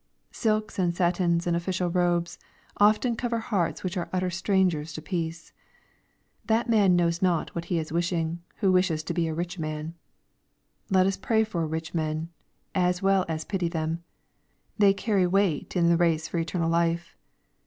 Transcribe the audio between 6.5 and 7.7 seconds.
man knows not what